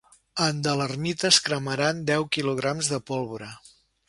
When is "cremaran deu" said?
1.49-2.27